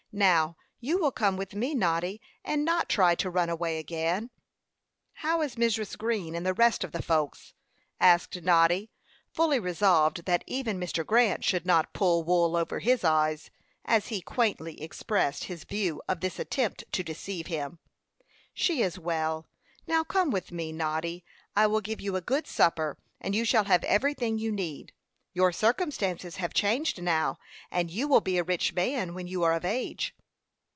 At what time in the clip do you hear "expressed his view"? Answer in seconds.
14.81-16.01